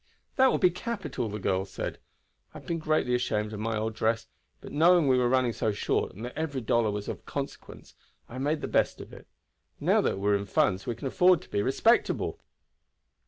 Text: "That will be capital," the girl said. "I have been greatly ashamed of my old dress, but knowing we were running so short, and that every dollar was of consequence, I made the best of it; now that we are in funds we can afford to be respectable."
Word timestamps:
"That 0.35 0.47
will 0.49 0.57
be 0.57 0.71
capital," 0.71 1.29
the 1.29 1.37
girl 1.37 1.63
said. 1.63 1.99
"I 2.55 2.57
have 2.57 2.65
been 2.65 2.79
greatly 2.79 3.13
ashamed 3.13 3.53
of 3.53 3.59
my 3.59 3.77
old 3.77 3.93
dress, 3.93 4.25
but 4.59 4.71
knowing 4.71 5.07
we 5.07 5.15
were 5.19 5.29
running 5.29 5.53
so 5.53 5.71
short, 5.71 6.15
and 6.15 6.25
that 6.25 6.35
every 6.35 6.61
dollar 6.61 6.89
was 6.89 7.07
of 7.07 7.23
consequence, 7.27 7.93
I 8.27 8.39
made 8.39 8.61
the 8.61 8.67
best 8.67 8.99
of 8.99 9.13
it; 9.13 9.27
now 9.79 10.01
that 10.01 10.17
we 10.17 10.31
are 10.31 10.35
in 10.35 10.47
funds 10.47 10.87
we 10.87 10.95
can 10.95 11.05
afford 11.05 11.39
to 11.43 11.49
be 11.49 11.61
respectable." 11.61 12.39